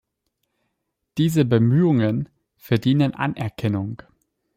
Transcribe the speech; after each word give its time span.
Diese 1.19 1.45
Bemühungen 1.45 2.27
verdienen 2.57 3.13
Anerkennung. 3.13 4.01